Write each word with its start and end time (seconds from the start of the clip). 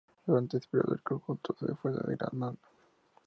Durante 0.25 0.57
este 0.57 0.67
periodo 0.71 0.95
el 0.95 1.03
conjunto 1.03 1.55
se 1.59 1.75
fue 1.75 1.91
degradando. 1.91 2.57